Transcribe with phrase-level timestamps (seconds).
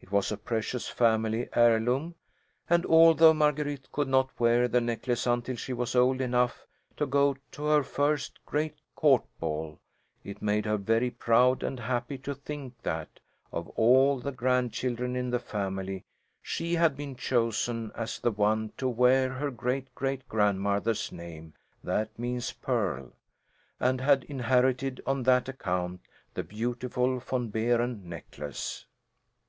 [0.00, 2.14] It was a precious family heirloom,
[2.70, 6.64] and although Marguerite could not wear the necklace until she was old enough
[6.96, 9.80] to go to her first great court ball,
[10.22, 13.18] it made her very proud and happy to think that,
[13.50, 16.04] of all the grandchildren in the family,
[16.40, 21.52] she had been chosen as the one to wear her great great grandmother's name
[21.82, 23.12] that means pearl,
[23.80, 26.00] and had inherited on that account
[26.34, 28.86] the beautiful Von Behren necklace.